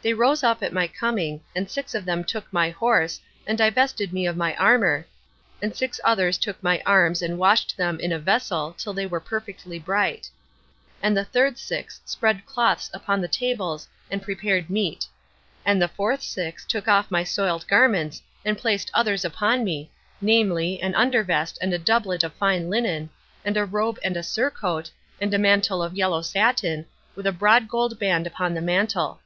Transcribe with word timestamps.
They 0.00 0.14
rose 0.14 0.42
up 0.42 0.62
at 0.62 0.72
my 0.72 0.88
coming, 0.88 1.42
and 1.54 1.70
six 1.70 1.94
of 1.94 2.06
them 2.06 2.24
took 2.24 2.50
my 2.50 2.70
horse, 2.70 3.20
and 3.46 3.58
divested 3.58 4.10
me 4.10 4.26
of 4.26 4.34
my 4.34 4.56
armor, 4.56 5.04
and 5.60 5.76
six 5.76 6.00
others 6.02 6.38
took 6.38 6.62
my 6.62 6.82
arms 6.86 7.20
and 7.20 7.36
washed 7.36 7.76
them 7.76 8.00
in 8.00 8.10
a 8.10 8.18
vessel 8.18 8.72
till 8.78 8.94
they 8.94 9.04
were 9.04 9.20
perfectly 9.20 9.78
bright. 9.78 10.30
And 11.02 11.14
the 11.14 11.26
third 11.26 11.58
six 11.58 12.00
spread 12.06 12.46
cloths 12.46 12.90
upon 12.94 13.20
the 13.20 13.28
tables 13.28 13.86
and 14.10 14.22
prepared 14.22 14.70
meat. 14.70 15.06
And 15.66 15.82
the 15.82 15.88
fourth 15.88 16.22
six 16.22 16.64
took 16.64 16.88
off 16.88 17.10
my 17.10 17.22
soiled 17.22 17.68
garments 17.68 18.22
and 18.46 18.56
placed 18.56 18.90
others 18.94 19.26
upon 19.26 19.62
me, 19.62 19.90
namely, 20.22 20.80
an 20.80 20.94
under 20.94 21.22
vest 21.22 21.58
and 21.60 21.74
a 21.74 21.78
doublet 21.78 22.24
of 22.24 22.32
fine 22.36 22.70
linen, 22.70 23.10
and 23.44 23.58
a 23.58 23.66
robe 23.66 23.98
and 24.02 24.16
a 24.16 24.22
surcoat, 24.22 24.90
and 25.20 25.34
a 25.34 25.38
mantle 25.38 25.82
of 25.82 25.92
yellow 25.96 26.22
satin, 26.22 26.86
with 27.14 27.26
a 27.26 27.30
broad 27.32 27.68
gold 27.68 27.98
band 27.98 28.26
upon 28.26 28.54
the 28.54 28.62
mantle. 28.62 29.20